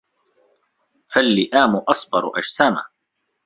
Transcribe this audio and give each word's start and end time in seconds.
فَاللِّئَامُ 1.07 1.75
أَصْبَرُ 1.75 2.31
أَجْسَامًا 2.37 2.85